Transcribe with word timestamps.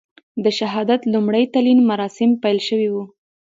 د 0.43 0.45
شهادت 0.59 1.01
لومړي 1.13 1.43
تلین 1.53 1.79
مراسیم 1.89 2.31
پیل 2.43 2.57
شوي 2.67 2.89
و. 2.91 2.95